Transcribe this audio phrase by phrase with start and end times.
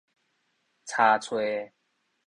[0.83, 1.71] 查揣